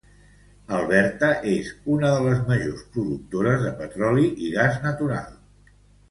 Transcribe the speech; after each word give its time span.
Alberta 0.75 1.27
és 1.51 1.67
una 1.95 2.09
de 2.15 2.23
les 2.27 2.39
majors 2.47 2.81
productores 2.95 3.61
de 3.65 3.73
petroli 3.83 4.23
i 4.47 4.51
gas 4.55 4.79
natural. 4.87 5.29